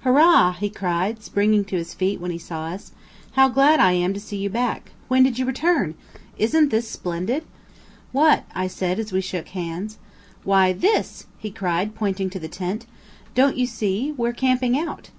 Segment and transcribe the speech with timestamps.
[0.00, 2.90] "Hurrah!" he cried, springing to his feet when he saw us.
[3.34, 4.90] "How glad I am to see you back!
[5.06, 5.94] When did you return?
[6.36, 7.44] Isn't this splendid?"
[8.10, 9.98] "What?" I said, as we shook hands.
[10.42, 12.86] "Why this," he cried, pointing to the tent.
[13.36, 14.10] "Don't you see?
[14.16, 15.10] We're camping out."